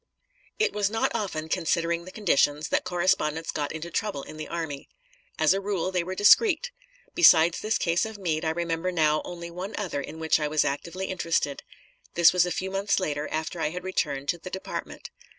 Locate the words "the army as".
4.37-5.53